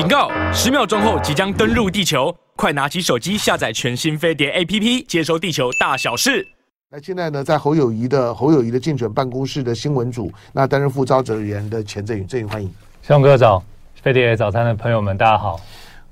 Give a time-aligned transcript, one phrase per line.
[0.00, 0.30] 警告！
[0.50, 6.48] 十秒钟后即将登陆地球，快拿起手机下载全新飞碟 APP，接收地球大小事。
[6.90, 12.72] 那现在呢，在侯友谊的侯友谊的竞选办公室的新闻组，那担任副召集人的钱振宇，振宇欢迎。
[13.02, 13.62] 向哥早，
[14.00, 15.60] 飞碟早餐的朋友们，大家好。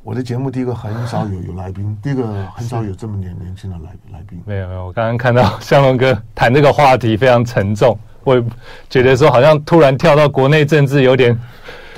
[0.03, 4.39] 我的节目第一个很少有有来宾，第一个很少有这么年年轻的来来宾。
[4.45, 8.39] 没有没有，我刚刚看到向龙哥谈这个话题非常沉重，我
[8.91, 11.35] 觉得说好像突然跳到国内政治有点。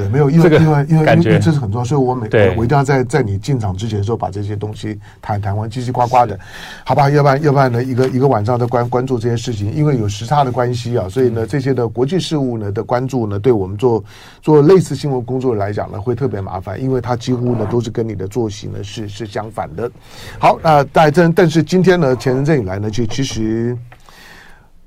[0.00, 6.38] 对，没有，因为、这个、因为因为因为这是很重要，所以我每对我，一定要在在你进场之前的时候把这些东西谈谈完，叽叽呱呱的，
[6.84, 7.10] 好吧？
[7.10, 14.02] 要不然要不然呢，一个一个晚上的关关注这些事情，因为有时差的关系啊，所以呢，这些的国际事务呢的关注呢，对我们做
[14.41, 19.91] 做类似新闻工作来讲呢，会特别麻烦，因为它几乎呢都是跟你的作息呢是是相反的。
[20.38, 23.77] 好，那但但但是今天呢，钱振宇来呢，就其实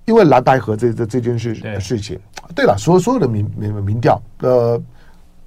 [0.05, 2.19] 因为蓝白河这这这件事事情，
[2.55, 4.81] 对了，所所有的民民民调呃。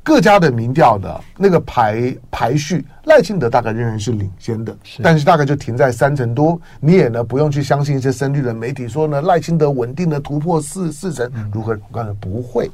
[0.06, 6.56] 各家的民调的那个排排序，赖清德大概仍然是领先的，但是大概就停在三成多。
[6.78, 11.72] 你也呢不用去相信一些深绿的媒体说呢赖清德稳定的突破四四成如何？
[11.72, 12.70] 我告诉你不会。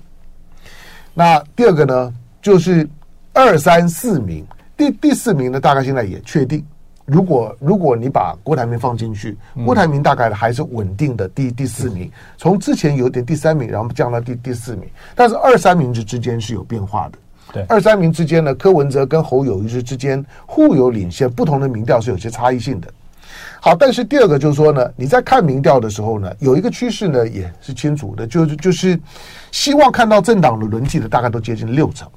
[1.15, 2.87] 那第二个呢，就是
[3.33, 4.47] 二三四名，
[4.77, 6.63] 第第四名呢大概现在也确定。
[7.07, 17.19] 如果如果你把郭台铭放进去，郭台铭大概还是稳定的第第四名，从之前有点第三名，然后降到第第四名，但是二三名之之间是有变化的。
[17.53, 22.89] 对，二三名之间呢，柯文哲跟侯友宜之之间互有领先，不同的民调是有些差异性的。
[23.61, 28.99] 好，但是第二个就是说呢，你在看民调的时候呢，有一个趋势呢也是清楚的，就是就是
[29.51, 32.09] 希望看到政党的轮替的大概都接近六成。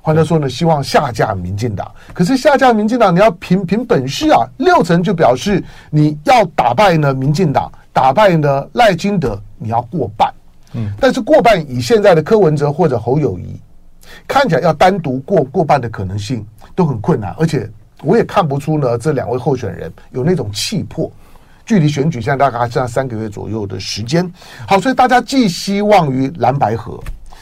[0.00, 1.88] 换句话说呢，希望下架民进党。
[2.12, 10.32] 可是下架民进党，你要凭凭本事啊，六成就表示你要打败呢民进党，打败呢赖金德，你要过半。
[10.74, 13.60] 嗯，但是过半以现在的柯文哲或者侯友宜，
[14.26, 17.68] 看起来要单独过过半的可能性都很困难，而且
[18.02, 21.10] 我也看不出呢这两位候选人有那种气魄。
[21.64, 24.28] 距离选举现在大概还剩下三个月左右的时间。
[24.66, 26.96] 好，所以大家寄希望于蓝白河。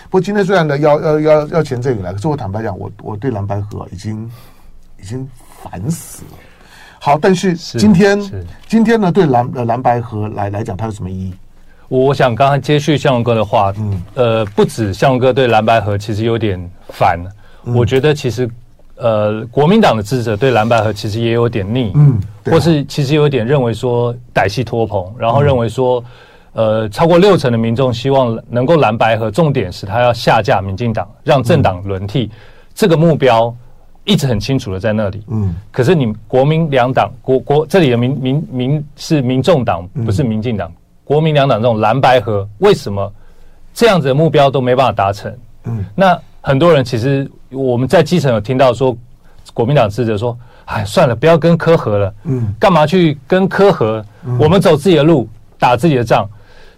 [0.04, 4.30] 不过今天虽然呢要要要要钱振宇来，可是我坦白讲，我我对蓝白河已经
[5.00, 5.26] 已经
[5.62, 6.38] 烦死了。
[7.00, 8.20] 好，但是今天
[8.68, 11.34] 今天呢对蓝呃蓝白河来来讲，它有什么意义？
[11.90, 16.58] 我想刚才接续向荣哥的话，嗯呃，不止向荣哥对蓝白河其实有点
[16.88, 17.20] 烦，
[17.64, 18.48] 嗯、我觉得其实
[18.94, 26.00] 呃国民党的支持者对蓝白河其实也有点腻，嗯，啊、或是其实有点认为说歹戏拖棚，然后认为说。
[26.00, 26.04] 嗯
[26.52, 32.30] 呃，超过六成的民众希望能够蓝白河，重点是他要下架民进党，让政党轮替，嗯、
[32.74, 33.54] 这个目标
[34.02, 35.22] 一直很清楚的在那里。
[35.28, 40.72] 嗯，可是你国民两党国国这里的民民民是民众党，不是民进党。
[41.10, 43.12] 嗯、国民两党这种蓝白合，为什么
[43.74, 45.36] 这样子的目标都没办法达成？
[45.64, 48.96] 嗯，那很多人其实我们在基层有听到说，
[49.52, 52.14] 国民党支持者说：“哎，算了，不要跟科合了。
[52.24, 54.04] 嗯，干嘛去跟科合？
[54.24, 55.28] 嗯、我们走自己的路，
[55.58, 56.24] 打自己的仗。”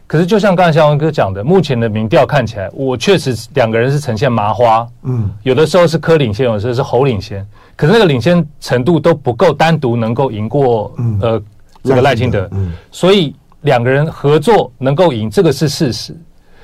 [0.06, 4.86] 可是，就像刚才肖文哥讲的，目前的民调看起来，我确实两个人是呈现麻花。
[5.04, 7.46] 嗯，有的时候是科领先，有的时候是侯领先。
[7.76, 11.42] 可是那个领先程度都不够，单独能够赢过、嗯、呃
[11.82, 12.46] 这个赖清德。
[12.50, 16.14] 嗯，所以两个人合作能够赢，这个是事实。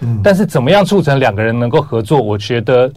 [0.01, 2.21] 嗯，但是怎么样促成两个人能够合作？
[2.21, 2.89] 我觉得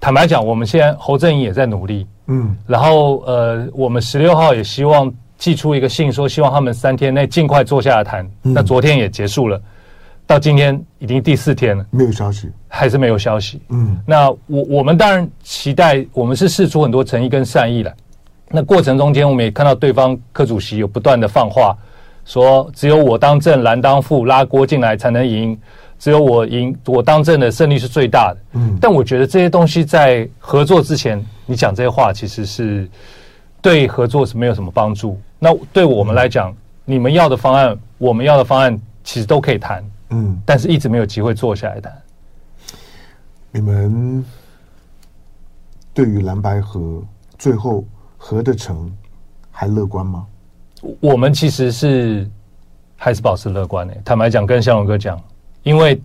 [0.00, 2.06] 坦白讲，我们现在侯阵营也在努力。
[2.26, 8.24] 嗯，然后呃，我们十六号也希望寄出一个信，说希望他们三天内尽快坐下来谈。
[8.42, 9.60] 嗯、那昨天也结束了。
[10.26, 13.60] 到今天已经第四天了，没有消息，还是没有消息。
[13.70, 17.92] 嗯，那我我们当然期待，我们是试出很多诚意跟善意来。
[18.48, 21.76] 那过程中间，我们也看到对方柯主席有不断的放话，
[22.30, 25.58] 说只有我当正，蓝当副，拉锅进来才能赢，
[25.98, 28.40] 只有我赢，我当正的胜率是最大的。
[28.52, 32.88] 嗯，但我觉得这些东西在合作之前，你讲这些话，其实是
[33.60, 35.20] 对合作是没有什么帮助。
[35.40, 36.54] 那对我们来讲，
[36.84, 39.84] 你们要的方案，我们要的方案，其实都可以谈。
[40.10, 41.92] 嗯，但是一直没有机会坐下来谈。
[43.50, 44.24] 你们
[45.92, 47.02] 对于蓝白合
[47.36, 47.84] 最后
[48.16, 48.88] 合得成
[49.50, 50.24] 还乐观吗？
[51.00, 52.28] 我们其实是
[52.96, 53.94] 还是保持乐观的。
[54.04, 55.20] 坦白讲，跟向荣哥讲，
[55.62, 56.00] 因为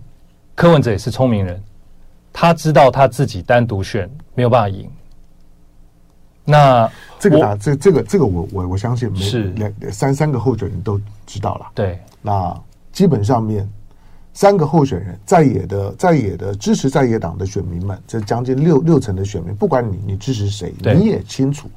[0.54, 1.62] 柯文哲也是聪明人，
[2.32, 4.88] 他知道他自己单独选没有办法赢。
[6.44, 11.66] 那这个啊，这这个这个我我我相信是两三三个候选人都知道了。
[11.74, 12.58] 对，那
[12.92, 13.68] 基本上面。
[14.38, 21.70] 三个候选人在野的在野的支持在野党的选民们，这将近六六成的选民，不管你你支持谁，你也清楚，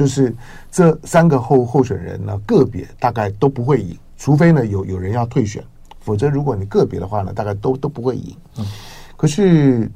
[0.00, 0.34] 就是
[0.70, 5.62] 这三个候候选人呢，个别大概都不会赢，除非呢有有人要退选，
[6.00, 8.34] 否则如果你个别的话呢，大概都都不会赢。
[8.56, 8.64] 嗯，
[9.14, 9.92] 可是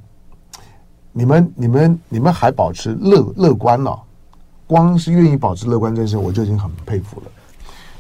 [1.11, 3.99] 你们你们你们还保持乐乐观了，
[4.67, 7.27] 光是愿意保持乐观这件事，我就已经很佩服了。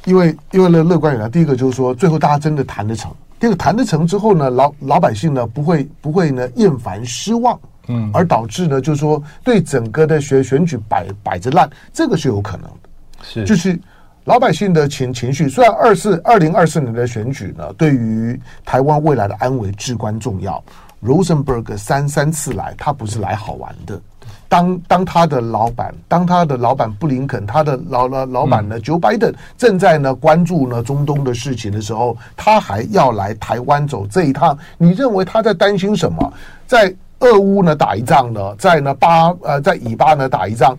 [0.04, 3.10] 因为因为乐乐观有呢，第一个就是说，最后大家真的谈得成。
[3.40, 7.58] 第二个谈得成之后呢，老老百姓呢不会不会呢厌烦失望，
[7.88, 12.88] 嗯，而导致呢就是说对整个的选选举摆摆着烂，这个是有可能的。
[13.22, 13.78] 是，就是
[14.24, 20.62] 老百姓的情情绪，虽然二四二零二四年的选举呢，对于台湾未来的安危至关重要。
[21.02, 24.00] Rosenberg 三三次来，他不是来好玩的。
[24.48, 34.56] 当当他的老板，当他的老板布林肯，他的老老老板呢，Joe Biden 正在呢关注呢中东的事情的时候，他还要来台湾走这一趟。
[34.78, 36.32] 你认为他在担心什么？
[36.66, 36.94] 在
[37.30, 40.76] 俄乌呢打一仗呢，在呢巴呃在以巴呢打一仗。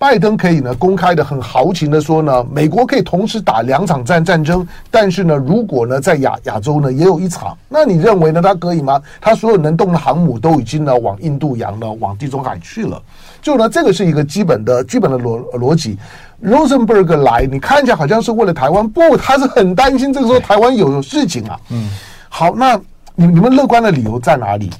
[0.00, 9.02] 拜登可以呢公开的很豪情的说呢，美国可以同时打两场战战争，但是呢，如果呢在亚亚洲呢也有一场，那你认为呢他可以吗？
[9.20, 13.02] 他所有能动的航母都已经呢往印度洋呢往地中海去了，
[13.42, 15.98] 就呢这个是一个基本的基本的逻逻辑。
[16.44, 21.58] Rosenberg 来，你看起来好像是为了台湾，不，他是很担心这个时候台湾有有事情啊。
[21.70, 21.90] 嗯，
[22.28, 22.80] 好，那
[23.16, 24.70] 你你们乐观的理由在哪里？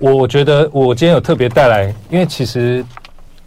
[0.00, 2.84] 我觉得我今天有特别带来，因为其实。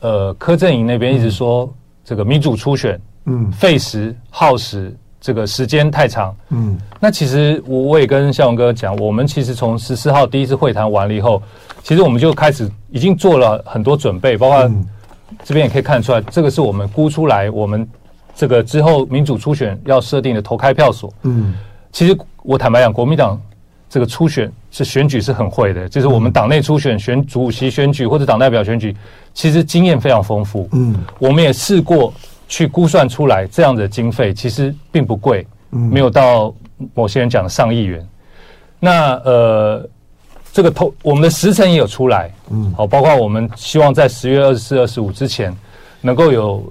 [0.06, 1.74] 呃，柯震营那边一直说
[2.04, 6.78] 这个民主初选，嗯，费时耗时，这个时间太长，嗯。
[7.00, 11.42] 那其实我我也跟向文哥讲，我们其实从十四号第一次会谈完了以后，
[11.84, 14.70] 其实我们就开始已经做了很多准备，包括
[15.46, 17.88] 这边也可以看得出来，这个是我们估出来，我们
[18.36, 21.56] 这个之后民主初选要设定的投开票所，嗯。
[21.94, 23.42] 其实我坦白讲，国民党。
[23.94, 28.96] 这个初选是选举是很会的，就是我们党内初选选主席选举或者党代表选举，
[29.36, 30.68] 其实经验非常丰富。
[30.72, 32.12] 嗯，我们也试过
[32.48, 36.52] 去估算出来，这样的经费其实并不贵，没有到
[36.96, 38.04] 某些人讲的上亿元。
[38.80, 39.88] 那呃，
[40.52, 45.56] 这个投我们的时程也有出来，嗯，好，包括我们希望在十月二十四、二十五之前
[46.02, 46.64] 能够有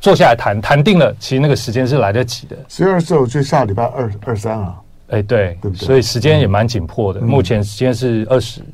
[0.00, 2.56] 坐下来谈谈定了，其实那个时间是来得及的。
[2.68, 4.74] 十月二十四就下礼拜二二三啊。
[5.08, 7.20] 哎，对，对对，所以时间也蛮紧迫的。
[7.20, 8.66] 嗯、目前时间是二十、嗯，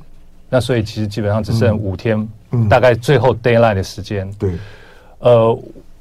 [0.48, 4.30] 那所以其实基本上只剩五天，嗯，大概最后 deadline 的时间。
[4.38, 4.52] 对，
[5.18, 5.52] 呃，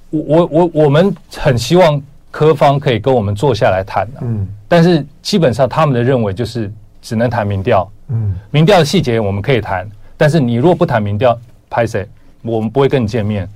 [0.10, 2.02] 我我我我们很希望
[2.32, 9.86] 科方可以跟我们坐下来谈，嗯，但是基本上他们的认为就是只能谈民调，嗯，民调的细节我们可以谈，
[10.16, 11.38] 但是你如果不谈民调，
[11.70, 12.08] 拍谁？
[12.42, 13.48] 我们不会跟你见面。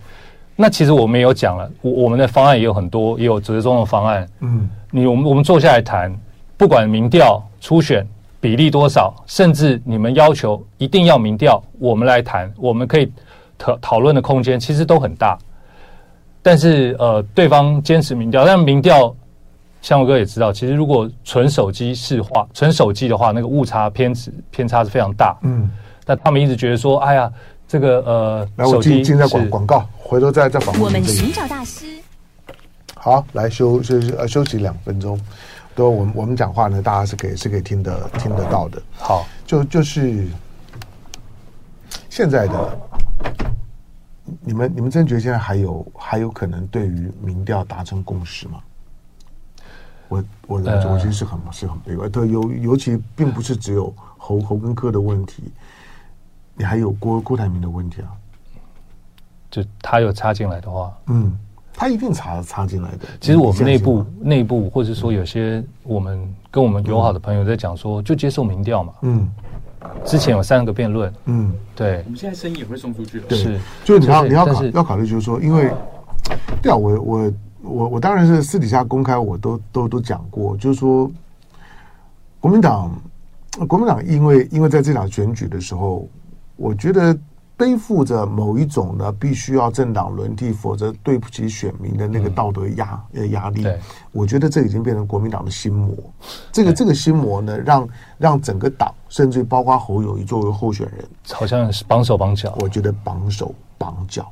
[0.57, 6.13] 那其实我们也有讲了，我我们的方案也有很多，也有折中的方案，嗯，你我们我们坐下来谈。
[6.57, 8.06] 不管民调初选
[8.40, 13.12] 比例多少，甚至你们要求一定要民调，我们来谈，我们可以
[13.57, 15.38] 讨讨论的空间其实都很大。
[16.42, 19.13] 但是呃，对方坚持民调，但民调，
[19.81, 25.36] 相国哥也知道，其实如果纯手机视化，纯手机的话，那个误差偏值偏差是非常大。
[25.42, 25.69] 嗯，
[26.06, 27.31] 但他们一直觉得说，哎呀，
[27.68, 31.88] 这个呃，来我进进在广广告，回头再再访问我们寻找大师。
[32.94, 35.19] 好，来休休呃休息两分钟。
[35.75, 38.81] 都我们我们讲话呢，大家是可以是可以听得听得到的。
[38.98, 40.25] 好，就就是
[42.10, 42.80] 现在的
[44.39, 48.60] 你们你们真觉得现在还有还有可能对于民调达成共识吗？
[50.07, 52.10] 我我我其实是很是很悲观。
[52.10, 55.51] 对，尤尤其并不是只有侯侯根科的问题，
[56.54, 58.13] 你还有郭郭台铭的问题啊。
[59.51, 61.38] 就他有插进来的话，嗯。
[61.75, 63.00] 他一定插插进来的。
[63.20, 68.94] 其实我们内部内部，或者说有些我们跟我们友好的朋友在讲说，就接受民调嘛。
[69.01, 69.29] 嗯。
[70.03, 71.13] 之前有三个辩论。
[71.25, 72.01] 嗯，对。
[72.05, 73.29] 我们现在声音也会送出去了。
[73.29, 75.70] 是，就是你要你要考要考虑，就是说，因为，
[76.62, 81.12] 对啊，我我我我当然是私底下公开，我都都都讲过，就是说，
[82.39, 82.91] 国民党
[83.67, 86.08] 国民党因为因为在这场选举的时候，
[86.55, 87.15] 我觉得。
[87.57, 93.65] 背负着某一种呢，必须要政党轮替，否则对不起选民的那个道德压呃压力。
[94.12, 95.95] 我觉得这已经变成国民党的心魔。
[96.51, 102.53] 这个这个心魔呢，让让整个党，甚至包括侯友谊作为候选人，好像是绑手绑脚。
[102.59, 104.29] 我觉得绑手绑脚。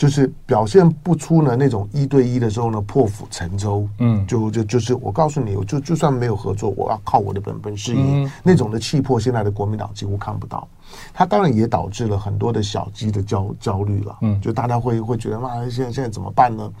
[0.00, 10.66] 就是表现不出呢那种一对一的时候呢，破釜沉舟，嗯，就就就是我告诉你，我就就算没有合作，我要靠我的本本事业，嗯，那种的气魄，现在的国民党几乎看不到。
[11.12, 16.72] 他当然也导致了很多的小鸡的焦焦虑了，嗯，就大家会会觉得嘛，现在现在怎么办呢？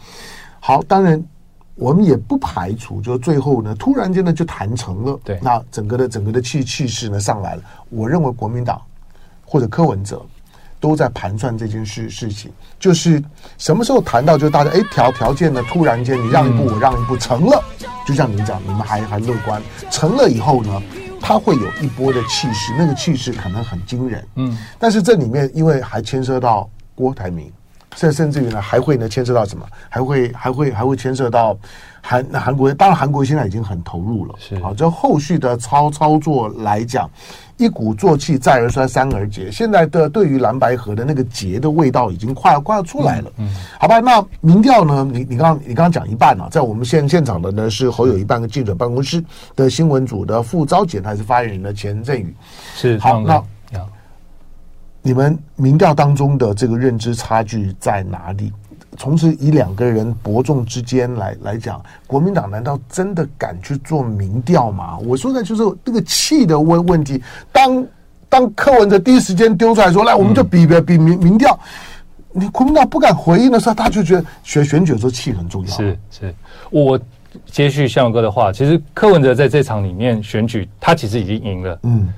[0.58, 1.22] 好，当然
[1.74, 7.62] 我们也不排除，就最后呢，突然间呢就谈成了，对，那整个的整个的气气势呢上来了。
[7.90, 8.80] 我认为国民党
[9.44, 10.24] 或者柯文哲。
[10.80, 13.22] 都在盘算这件事事情，就是
[13.58, 17.62] 什么时候谈到，就大家哎条条件呢，突然间你让一步，我让一步，成了，
[18.06, 20.82] 就像你讲，你们还还乐观，成了以后呢，
[21.20, 24.26] 它会有一波的气势，那个气势可能很惊人。
[24.36, 27.52] 嗯，但是这里面因为还牵涉到郭台铭，
[27.96, 29.66] 甚甚至于呢还会呢牵涉到什么？
[29.88, 31.56] 还会还会还会牵涉到
[32.00, 34.34] 韩韩国，当然韩国现在已经很投入了。
[34.38, 37.10] 是啊，这后续的操操作来讲。
[37.56, 39.50] 一鼓作气，再而衰，三而竭。
[39.50, 43.30] 现在的对于蓝白河的那个结的味道已经快要快要出来了。
[43.36, 45.06] 嗯，好吧，那民调呢？
[45.12, 49.22] 你你刚你刚刚讲一半了，在我们现现场的呢是侯友一半个记者办公室
[49.54, 52.34] 的新闻组的副召集还是发言人的钱振宇。
[52.74, 53.44] 是好，那
[55.02, 58.52] 你们民调当中的这个认知差距在哪里？
[58.98, 64.98] 从此以两个人伯仲之间来来讲，国民党难道真的敢去做民调吗？
[64.98, 67.22] 我说的就是这个气的问问题。
[67.50, 67.86] 当
[68.28, 71.58] 当柯文哲第一时间丢出来说：“来，我们就比比比民民调。”
[72.32, 75.70] 你国民党不敢回应的时候，他就觉得选选举的时候气很重要。
[75.70, 76.34] 是是，
[76.70, 77.00] 我
[77.46, 81.78] 接续向勇哥的话，其实柯文哲在这场里面选举，他其实已经赢了。
[81.84, 82.12] 嗯。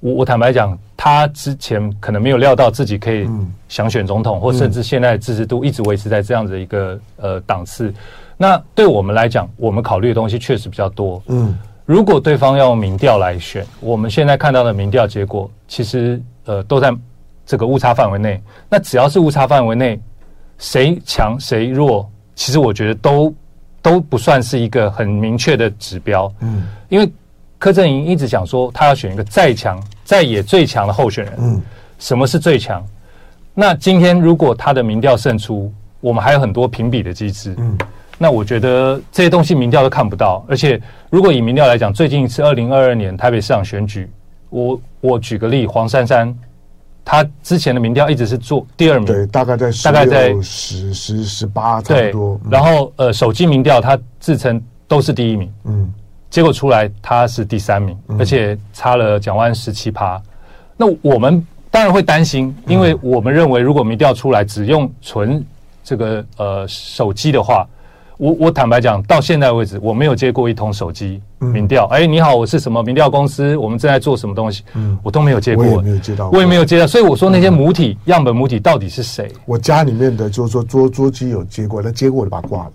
[0.00, 3.24] 我我坦白讲，他之前可能没有料到自己可以
[3.68, 7.94] 想选总统，或甚至现在的支持度一直维持在这样子一个呃档次。
[8.36, 11.22] 那对我们来讲，我们考虑的东西确实比较多。
[11.28, 16.92] 嗯，如果对方要用民调来选，我们现在看到的民调结果，其实呃都在
[17.46, 18.42] 这个误差范围内。
[18.68, 20.00] 那只要是误差范围内，
[20.58, 23.32] 谁强谁弱，其实我觉得都
[23.80, 26.30] 都不算是一个很明确的指标。
[26.40, 27.08] 嗯，因为。
[27.60, 31.34] 柯震营一直讲说，他要选一个再强、在野最强的候选人。
[31.36, 31.62] 嗯，
[31.98, 32.82] 什么是最强？
[33.52, 37.54] 那今天如果他的民调胜出，我们还有很多评比的机制。
[37.58, 37.76] 嗯，
[38.16, 40.42] 那我觉得这些东西民调都看不到。
[40.48, 44.10] 而且，如果以民调来讲，最近一次二零二二年台北市长选举，
[44.48, 46.34] 我我举个例，黄珊珊，
[47.04, 52.40] 他之前的民调一直是做第二名，对，大概在大概在十十十八差不多。
[52.50, 55.52] 然后呃，手机民调他自称都是第一名。
[55.64, 55.92] 嗯。
[56.30, 60.20] 结果出来他是第三名，而且差了蒋万十七趴。
[60.76, 65.44] 那我们当然会担心，因为我们认为如果民调出来只用纯
[65.82, 67.66] 这个呃手机的话，
[68.16, 71.86] 我我坦白讲，到现在为止我没有接过一通手机民调。
[71.86, 73.56] 哎，你好，我是什么民调公司？
[73.56, 74.64] 我们正在做什么东西？
[74.74, 76.86] 嗯，我都没有接过，我也没有接到，我也没有接到。
[76.86, 79.30] 所以我说那些母体样本母体到底是谁？
[79.46, 82.72] 我家里面的就是说桌桌机有接过，那接过我就把它挂了。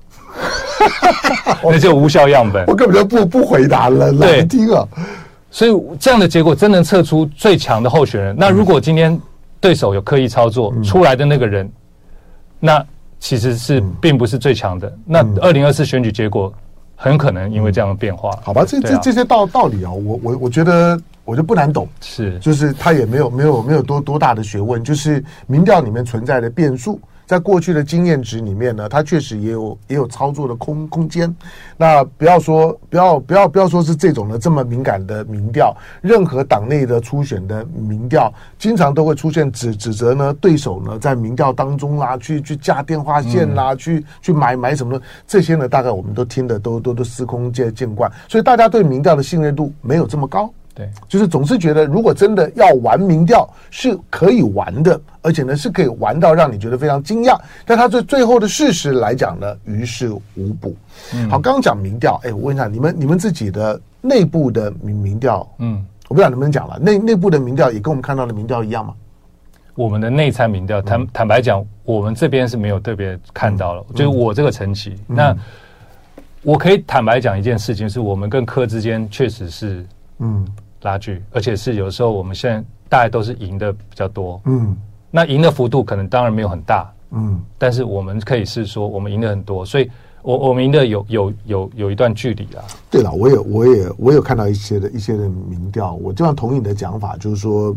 [1.64, 4.88] 那就无效样本，我根本就不不回答了，难听啊！
[5.50, 8.36] 所以这样的结果真能测出最强的候选人。
[8.38, 9.20] 那如果今天
[9.60, 11.72] 对手有刻意操作出来的那个人，
[12.60, 12.84] 那
[13.20, 14.92] 其实是并不是最强的。
[15.06, 16.52] 那二零二四选举结果
[16.96, 18.66] 很可能因为这样的变化，好吧？
[18.68, 27.00] 这这这些道道理啊，我我我觉得我就不难懂，是就是他也没有没有没有多多大的学问，就是民调里面存在的变数。
[27.26, 31.34] 在过去的经验值里面呢，它确实也有也有操作的空空间。
[31.78, 50.52] 那不要说不要不要不要说是这种的这么敏感的民调，任何党内的初选的民调，经常都会出现指指责呢对手呢在民调当中啦，去去架电话线啦，嗯、去去买买什么的，这些呢大概我们都听的都都都司空见见惯，所以大家对民调的信任度没有这么高。
[50.76, 57.40] 对，就是总是觉得，如果真的要玩民调，是可以玩的，而且呢是可以玩到让你觉得非常惊讶。
[57.66, 60.76] 但他最最后的事实来讲呢，于事无补。
[61.14, 68.96] 嗯，好，刚刚讲民调，哎，我问一下你们，你们自己的内部的民民调，嗯，我不知道能不能讲了，内内部的民调也跟我们看到的民调一样吗？
[69.76, 74.96] 我们的内参民调，坦坦白讲，我们这边是没有特别看到了，就是我这个层级。
[75.06, 75.36] 那
[76.42, 79.86] 我可以坦白讲一件事情，是我们跟科之间确实是，
[80.18, 80.48] 嗯。
[80.84, 84.78] 拉锯，而且是有时候我们现在大概都是赢的比较多，嗯，
[85.10, 89.90] 那赢的幅度可能当然没有很大，嗯，但是我们可以是说我们赢的很多，所以
[90.22, 92.64] 我我们赢的有有有有一段距离啊。
[92.90, 97.70] 对了，我也我也我有看到一些的一些的民调，我这样同意你的讲法，就是说，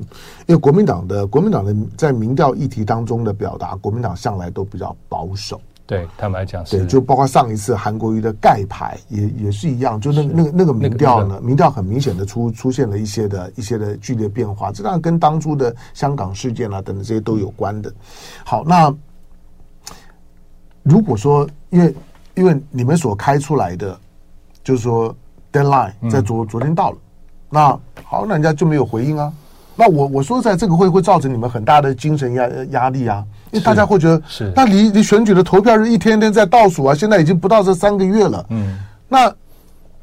[0.47, 5.61] 因为国民党的国民党的在民调议题当中的表达，国民党向来都比较保守。
[5.87, 17.93] 对，坦白讲是，对，就包括上一次韩国瑜的盖牌也也是一样，就那那个那个民调呢，民调很明显的出出现了一些的一些的剧烈变化，这当然跟当初的香港事件啊等等这些都有关的。
[18.45, 18.93] 好，那
[20.83, 21.95] 如果说因为
[22.35, 23.97] 因为你们所开出来的
[24.65, 25.15] 就是说
[25.53, 26.99] deadline 在昨昨天到了，
[27.49, 29.33] 那好，那人家就没有回应啊。
[29.77, 33.25] 那我我说在这个会会造成你们很大的精神压压力啊。
[33.57, 38.45] 因为大家会觉得是，那离离选举的投票日一天天在倒数啊，现在已经不到这三个月了。
[38.51, 39.33] 嗯，那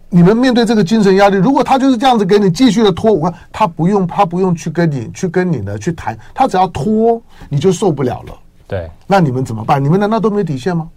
[0.09, 8.33] 你们面对这个精神压力，如果他就是这样子给你继续的拖，我看他不用他不用去跟你去跟你呢去谈，他只要拖你就受不了了。
[8.67, 9.83] 对，那你们怎么办？
[9.83, 10.89] 你们难道都没底线吗？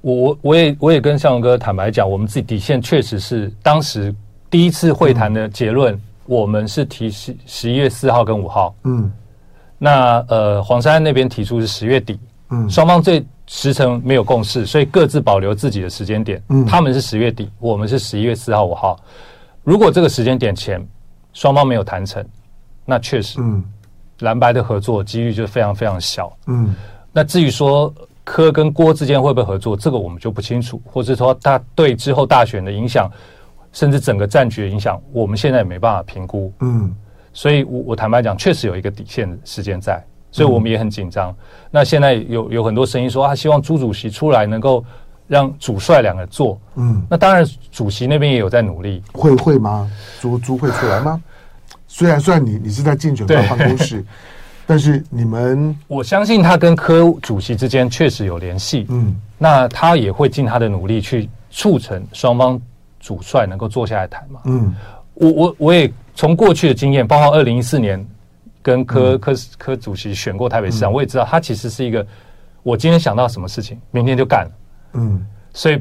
[0.00, 4.14] 我我我也我也跟向荣哥坦白讲，我们自己底线确实是当时
[4.50, 9.10] 第一次会谈的结论，我们是提十十一月四号跟五号，嗯
[9.84, 16.42] 那呃黄珊珊那边提出是十月底，嗯双方最时程没有共识，所以各自保留自己的时间点。
[16.48, 18.98] 嗯他们是十月底，我们是十一月四号、五号。
[19.62, 20.82] 如果这个时间点前
[21.34, 22.24] 双方没有谈成，
[22.86, 23.62] 那确实嗯
[24.20, 26.34] 蓝白的合作几率就非常非常小。
[26.46, 26.74] 嗯
[27.12, 27.92] 那至于说
[28.24, 33.06] 柯跟郭之间会不会合作，这个我们就不清楚，或者说他对之后大选的影响，
[33.70, 36.50] 甚至整个战局的影响，我们现在也没办法评估。
[36.60, 36.96] 嗯
[37.34, 41.30] 所以我，我我坦白讲，确实有一个底线的时间在，所以我们也很紧张。
[41.30, 41.34] 嗯
[41.70, 44.82] 那现在有有很多声音说啊，希望朱主席出来能够
[45.26, 46.56] 让主帅两个做。
[46.76, 49.02] 嗯，那当然，主席那边也有在努力。
[49.12, 49.90] 会会吗？
[50.20, 51.20] 朱朱会出来吗？
[51.88, 54.04] 虽然虽然你你是在竞选对办公室，
[54.66, 58.86] 但是你们我相信他跟柯主席之间确实有联系。
[58.88, 62.60] 嗯那他也会尽他的努力去促成双方
[63.00, 64.40] 主帅能够坐下来谈嘛。
[64.44, 64.72] 嗯
[65.14, 68.04] 我我我也从过去的经验，包括二零一四年
[68.62, 72.06] 跟柯柯柯主席选过台北市长，我也知道他其实是一个，
[72.62, 74.50] 我今天想到什么事情，明天就干了。
[74.94, 75.80] 嗯所以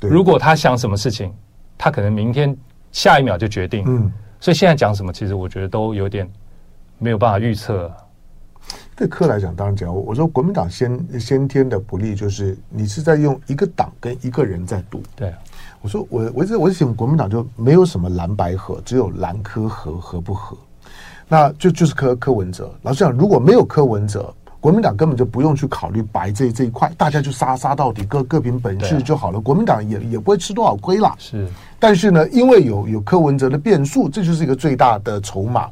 [0.00, 1.34] 如果他想什么事情，
[1.76, 2.56] 他可能明天
[2.92, 3.84] 下一秒就决定。
[3.86, 6.30] 嗯，所以现在讲什么，其实我觉得都有点
[6.98, 7.90] 没有办法预测。
[8.94, 15.02] 对柯来讲，当然讲，我我说国民党先先天的不利就是你是在用一个党跟一个人在赌。
[15.16, 15.38] 对啊，
[15.82, 20.56] 我说我我一直我一直想国民党就没有什么蓝白合，只有蓝科合合不合，
[21.26, 22.70] 那就就是柯柯文哲。
[22.82, 29.40] 老实讲，如果没有柯文哲，国民党根本就不用去考虑白这这一块，大家就杀杀到底，各各凭本事就好了。
[29.40, 31.14] 国民党也也不会吃多少亏啦。
[31.18, 31.46] 是
[31.78, 35.70] 但是呢，因为有有柯文哲的变数，这就是一个最大的筹码。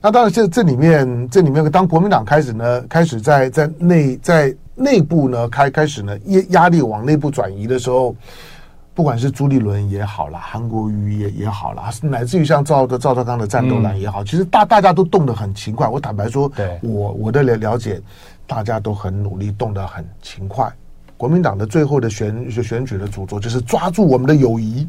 [0.00, 8.14] 那当然这，这这里面这里面，当国民党开始呢，开始在在内在内部呢，开开始呢压压力往内部转移的时候，
[8.98, 15.86] 不管是朱立伦也好啦，韩国瑜也也好啦，乃至于像赵的赵少康的战斗蓝也好，其实大大家都动得很勤快。
[15.86, 18.02] 我坦白说，对我我的了了解，
[18.44, 20.68] 大家都很努力，动得很勤快。
[21.16, 24.84] 国民党的最后的选选举的主轴就是抓住我们的友谊。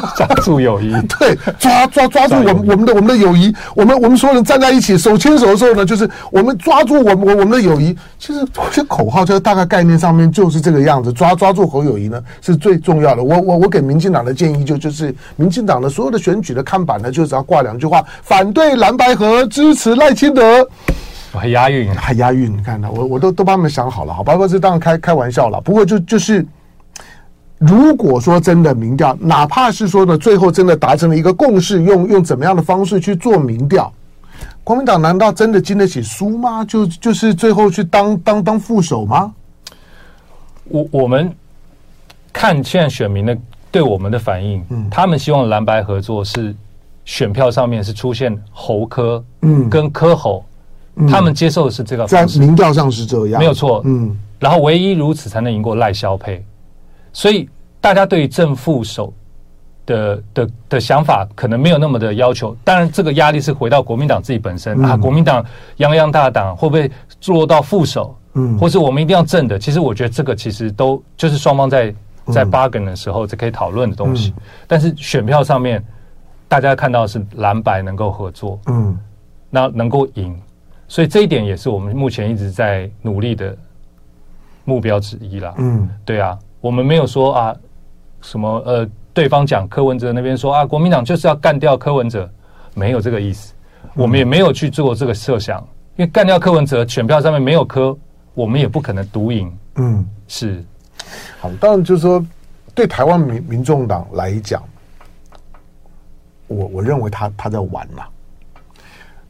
[0.16, 7.96] 抓住友谊， 对，抓抓抓住我们我们的我们的友谊，我们我们所有人站在一起，手牵手的时候呢，就是我们抓住我们我我们的友谊。
[8.18, 13.22] 其实这口号，这大概概念上面就是这个样子，抓抓住侯友谊呢是最重要的。
[13.22, 20.68] 我我我给民进党的建议就就是，民进党的所有的选举的看板呢，就只要挂两句话：反对蓝白河，支持赖清德。
[21.32, 24.32] 还押韵，还押韵，你看呢，我我都都帮他们想好了，好吧？
[24.32, 25.60] 不过这当然开开玩笑了。
[25.60, 26.44] 不过就就是。
[27.58, 33.92] 如果说真的民调，哪怕是说呢，最后真的达成了一个共识，用用怎么样的方式去做民调，
[34.62, 36.64] 国民党难道真的经得起输吗？
[36.64, 39.32] 就就是最后去当当当副手吗？
[40.64, 41.34] 我我们
[42.32, 43.36] 看现在选民的
[43.72, 44.88] 对我们的反应，嗯。
[44.90, 46.54] 他们希望蓝白合作是
[47.04, 49.68] 选票上面是出现侯科，嗯。
[49.68, 50.44] 跟柯侯，
[51.08, 54.16] 他们接受的是这个在方式，民调上是这样，没有错，嗯。
[54.38, 56.44] 然后唯一如此才能赢过赖萧配，
[57.12, 57.48] 所以
[57.80, 59.12] 大家对于正副手
[59.86, 62.56] 的的的想法可能没有那么的要求。
[62.64, 65.44] 当然，这个压力是回到国民党自己本身、啊，国民党
[65.78, 66.90] 泱泱大党会不会
[67.20, 68.14] 做到副手？
[68.34, 69.58] 嗯或是我们一定要正的？
[69.58, 71.92] 其实我觉得这个其实都就是双方在
[72.26, 74.32] 在 bargain 的时候就可以讨论的东西。
[74.66, 75.82] 但是选票上面，
[76.46, 78.96] 大家看到是蓝白能够合作，嗯
[79.50, 80.38] 那能够赢，
[80.86, 83.56] 所以这一点也是我们目前一直在努力的
[84.64, 85.54] 目标之一啦。
[85.56, 87.56] 嗯对啊，我们没有说啊
[88.20, 92.28] 什么呃，对方讲柯文哲那边说啊，国民党就是要干掉柯文哲，
[92.74, 93.54] 没有这个意思，
[93.94, 95.60] 我们也没有去做这个设想，
[95.96, 97.96] 因为干掉柯文哲，选票上面没有柯，
[98.34, 99.52] 我们也不可能独赢。
[99.76, 100.64] 嗯，是，
[101.40, 102.24] 好，当然就是说，
[102.74, 104.62] 对台湾民民众党来讲，
[106.48, 108.08] 我我认为他他在玩啦，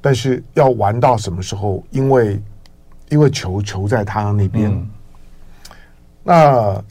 [0.01, 1.85] 但是要玩到什么时候？
[1.91, 2.41] 因为
[3.11, 4.91] 因为球球在他那边，嗯
[6.23, 6.85] 那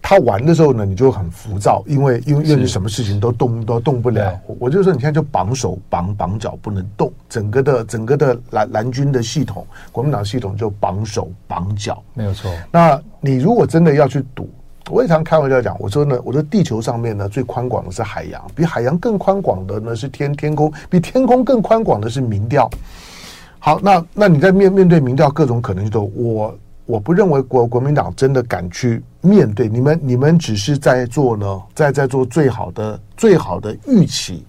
[0.00, 4.40] 他玩的时候呢，你就很浮躁，因为因为因为你什么事情都动都动不了。
[4.46, 12.02] 我我就说，你现在就绑手绑绑脚不能动，整个的整个的蓝蓝军的系统，国民党系统就绑手绑脚。
[12.14, 12.50] 没有错。
[12.70, 14.48] 那你如果真的要去赌，
[14.88, 22.70] 我也常开玩笑讲，我说呢，我说地球上面呢最宽广的是海洋，比海洋更宽广的呢是天天空，比天空更宽广的是民调。
[23.58, 26.56] 好，那那你在面面对民调各种可能性都，我
[26.88, 34.42] 我不认为国国民党真的敢去面对你们，你们只是在做呢，在在做最好的最好的预期，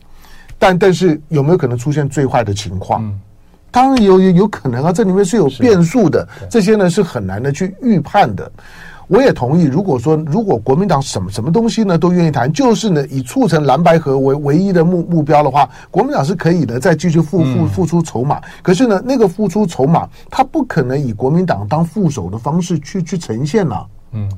[0.58, 3.04] 但但是有没有可能出现最坏的情况？
[3.04, 3.19] 嗯
[3.71, 8.52] 当然有有有可能啊，这里面是有变数的，这些呢是很难的去预判的。
[9.10, 18.39] 我也同意，如果说如果国民党什么什么东西呢都愿意谈，就是呢以促成蓝白合为唯一的目目标的话，国民党是可以的，再继续付付付出筹码。
[18.62, 23.88] 可是呢，那个付出筹码，他不可能以国民党当副手的方式去去呈现了。
[24.12, 24.32] 嗯，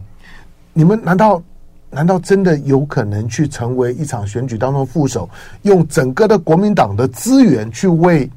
[0.71, 1.43] 你们难道
[1.89, 5.29] 难道真的有可能去成为一场选举当中副手，
[5.63, 8.29] 用整个的国民党的资源去为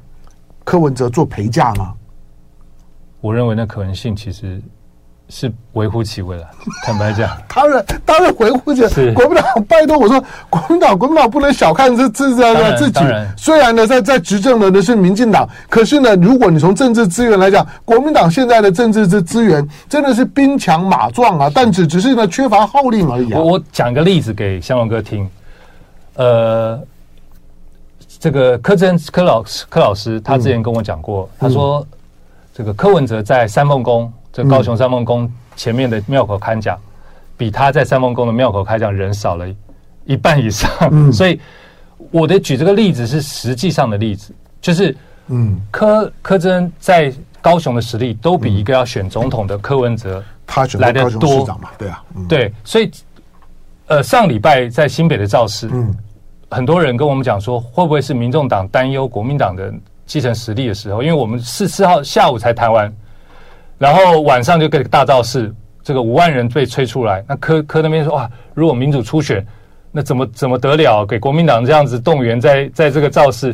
[0.65, 1.93] 柯文哲做陪嫁吗？
[3.21, 4.61] 我认为那可能性其实。
[5.27, 6.43] 是微乎其微了，
[6.85, 9.13] 坦白讲，当然当然微乎其微。
[9.13, 12.99] 国民党拜托我说，国民党 国民党不能小看这这这这自己。
[13.35, 23.39] 虽然呢，在在执政的呢是民进党，可是呢，如果你从政治资源来讲，国民党现在的政治资资源真的是兵强马壮啊，但只只是呢缺乏号令而已啊。
[23.39, 25.27] 我我讲个例子给香龙哥听，
[26.17, 26.79] 呃，
[28.19, 31.85] 这个柯震柯老师柯老师他之前跟我讲过，他说
[32.53, 34.13] 这个柯文哲在三凤宫。
[34.35, 36.77] 这高雄三凤宫前面的庙口看讲，
[37.37, 39.47] 比他在三凤宫的庙口开讲人少了
[40.03, 40.69] 一半以上。
[40.91, 41.39] 嗯， 所以
[42.11, 44.93] 我的举这个例子是实际上的例子，就是
[45.27, 51.69] 嗯，柯柯志恩在高雄的实力都比一个要选总统的柯文哲他来的多嘛？
[51.77, 52.91] 对啊，对，所以
[53.87, 55.95] 呃，上礼拜在新北的造势，嗯，
[56.49, 59.73] 很多人跟我们讲说，会不会是民众党担忧国民党的
[60.05, 61.01] 基层实力的时候？
[61.01, 62.93] 因为我们四四号下午才谈完。
[63.77, 67.23] 然后晚上就给大造势，这个五万人被催出来。
[67.27, 69.45] 那柯柯那边说哇，如果民主初选，
[69.91, 71.05] 那怎么怎么得了？
[71.05, 73.53] 给国民党这样子动员在，在在这个造势，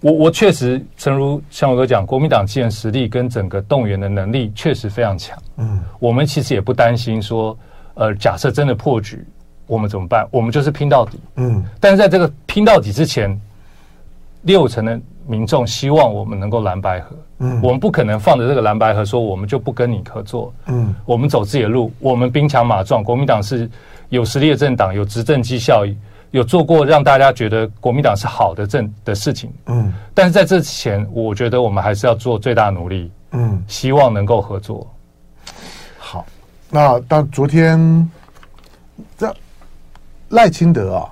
[0.00, 5.38] 我我确实，诚如向我哥讲，国民党既然实力跟整个动员的能力确实非常强。
[5.56, 7.56] 嗯，我们其实也不担心说，
[7.94, 9.24] 呃，假设真的破局，
[9.66, 10.26] 我们怎么办？
[10.30, 11.18] 我们就是拼到底。
[11.36, 13.40] 嗯，但是在这个拼到底之前，
[14.42, 15.00] 六成的。
[15.26, 23.68] 民众希望我们能够蓝白合，嗯，我们不可能放着这个蓝白合说我们就不跟你合作，嗯，我们走自己的路，我们兵强马壮，国民党是
[24.10, 25.84] 有实力的政党，有执政绩效，
[26.30, 34.86] 有做过让大家觉得国民党是好的政的事情，嗯，但是在这之前，我觉得我们还是要做最大努力，嗯，希望能够合作。
[35.96, 36.26] 好，
[36.68, 38.10] 那到昨天
[39.16, 39.34] 这
[40.28, 41.08] 赖清德啊，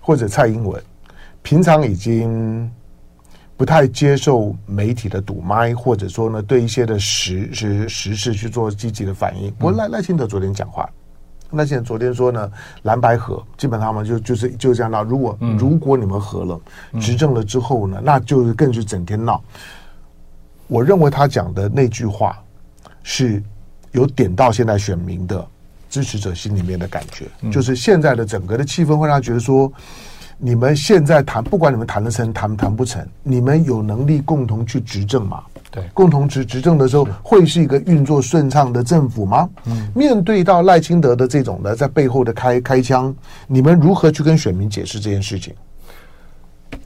[0.00, 0.80] 或者蔡英文，
[1.42, 2.70] 平常已经。
[3.58, 9.50] 不太接受媒体的堵麦，或者说呢，对一些的时时时事去做积极的反应。
[9.58, 10.88] 不过赖赖清德昨天讲话，
[11.50, 12.48] 赖清德昨天说呢，
[12.82, 15.02] 蓝白合基本上嘛，就就是就这样闹。
[15.02, 16.60] 如果如果你们合了，
[17.00, 19.42] 执政了之后呢，那就是更是整天闹。
[20.68, 22.38] 我认为他讲的那句话
[23.02, 23.42] 是
[23.90, 25.44] 有点到现在选民的
[25.90, 29.72] 支持者心里面的感觉，就是现在的整个的气氛会让他觉得说。
[30.38, 35.42] 你们现在谈，不管你们谈得成，谈谈不成，你们有能力共同去执政吗？
[35.70, 39.48] 对，共同执执政的时候，会是一个运作顺畅的政府吗？
[39.66, 43.14] 嗯，面对到赖清德的这种的在背后的开开枪，
[43.46, 45.52] 你们如何去跟选民解释这件事情？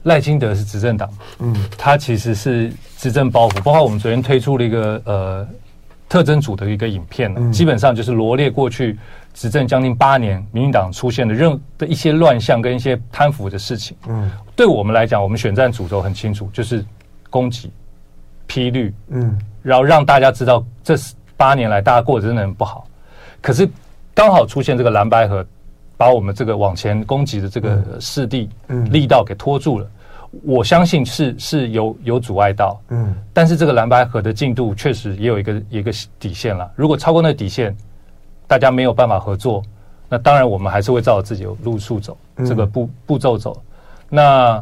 [0.03, 5.47] 赖清德是执政党，嗯，他其实是执政包袱，包括我们昨天推出了一个呃
[6.13, 8.95] 特征组的一个影片，嗯，基本上就是罗列过去。
[9.33, 16.85] 执政将近八年，民进党出现的任的一些乱象跟一些贪腐的事情，嗯，对我们来讲，我们选战主轴很清楚，就是
[17.31, 17.71] 攻击、
[18.45, 20.93] 批绿，嗯，然后让大家知道这
[21.35, 22.85] 八年来大家过得真的很不好。
[23.41, 23.67] 可是
[24.13, 25.43] 刚好出现这个蓝白合，
[25.97, 29.89] 把我们这个往前攻击的这个势地，嗯，力道给拖住了。
[30.41, 36.69] 我相信是是有有阻碍到，嗯，但是这个蓝白合的进度确实也有一个一个底线了。
[36.75, 37.75] 如果超过那个底线，
[38.47, 39.61] 大家没有办法合作，
[40.09, 43.61] 那当然我们还是会照着自己的路数走，这个步步骤走。
[44.09, 44.61] 那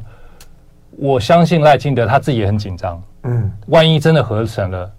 [0.98, 4.92] 我相信赖清德他自己也很紧张，嗯，万一真的合成了，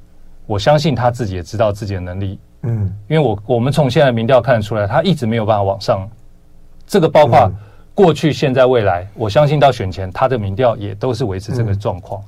[0.47, 6.09] 我相信他自己也知道自己的能力，嗯，因为我我们从现在民调看得出来，他一直没有办法往上。
[6.87, 7.51] 这个包括
[7.94, 12.22] 过去、现在、未来，我相信到选前，他的民调也都是维持这个状况。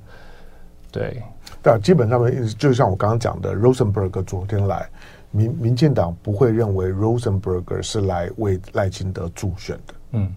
[0.93, 1.23] 对，
[1.63, 4.89] 但基本上面就像我刚刚讲的，Rosenberg 昨天来。
[5.31, 9.95] 民民进党不会认为 Rosenberger 是来为赖清德助选的。
[10.13, 10.33] 嗯，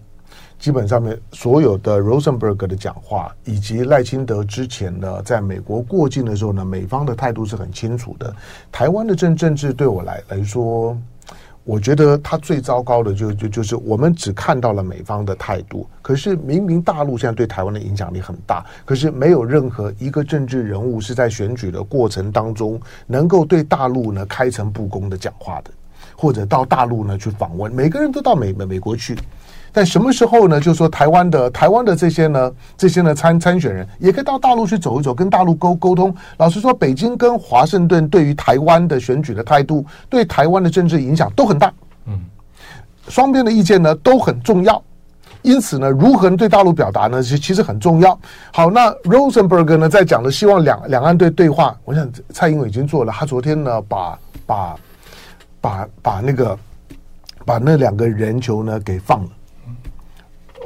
[0.58, 8.34] 基本上面所有的 Rosenberger 的讲话，以及赖清德之前呢，在美国过境的时候呢，美方的态度是很清楚的。
[8.72, 10.96] 台湾的政政治对我来来说。
[11.68, 25.70] 我觉得他最糟糕的就就就是我们只看到了美方的态度，可是明明大陆现在对台湾的影响力很大，可是没有任何一个政治人物是在选举的过程当中能够对大陆呢开诚布公的讲话的，
[26.16, 29.14] 或者到大陆呢去访问，每个人都到美美美国去，
[29.72, 30.60] 但什么时候呢？
[30.60, 36.14] 就是说台湾的台湾的这些呢，这些呢参参选人也可以到大陆去走一走，跟大陆沟沟通。
[36.38, 41.72] 老实说，北京跟华盛顿对于台湾的选举的态度，对台湾的政治影响都很大。
[42.06, 42.18] 嗯，
[43.08, 44.82] 双边的意见呢都很重要。
[45.42, 47.22] 因此呢，如何对大陆表达呢？
[47.22, 48.18] 其其实很重要。
[48.52, 51.78] 好，那 Rosenberg 呢在讲的希望两两岸对对话。
[51.84, 54.76] 我想蔡英文已经做了，他昨天呢把把
[55.60, 56.58] 把把那个
[57.44, 59.28] 把那两个人球呢给放了。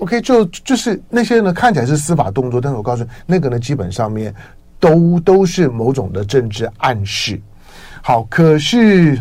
[0.01, 4.35] OK，就就是那些呢看起来是司法动作，但是我告诉你，那个呢基本上面
[4.81, 7.41] 都都是某种的政治暗示。
[8.03, 9.21] 好，可是。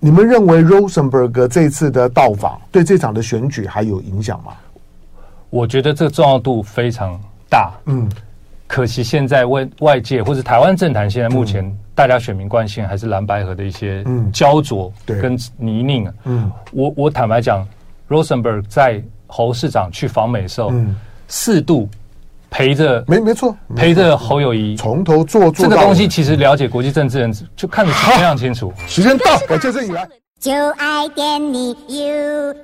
[0.00, 4.52] 你们认为 Rosenberg 这次的到访对这场的选举还有影响吗？
[5.48, 7.72] 我觉得这个重要度非常大。
[7.86, 8.06] 嗯，
[8.66, 16.12] 可惜现在外外界或者台湾政坛现在目前大家选民关心还是蓝白河的一些焦灼跟泥泞。
[16.24, 17.66] 嗯，我我坦白讲
[18.10, 19.02] ，Rosenberg 在
[19.36, 20.72] 侯市长去访美的时候
[21.26, 21.88] 四度
[22.48, 23.56] 陪着没没错。
[23.74, 24.76] 陪着侯友谊。
[24.76, 28.72] 从头做做这个东西其实了解国际政治人就看得非常清楚。
[28.86, 30.08] 时间到我就这里来。
[30.38, 32.54] 就爱跟你 ufo